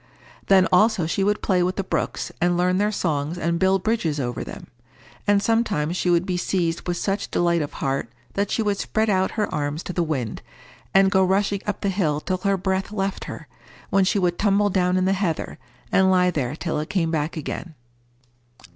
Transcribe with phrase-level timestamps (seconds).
[0.47, 4.19] Then also she would play with the brooks, and learn their songs, and build bridges
[4.19, 4.65] over them.
[5.27, 9.11] And sometimes she would be seized with such delight of heart that she would spread
[9.11, 10.41] out her arms to the wind,
[10.91, 13.47] and go rushing up the hill till her breath left her,
[13.91, 15.59] when she would tumble down in the heather,
[15.91, 17.75] and lie there till it came back again.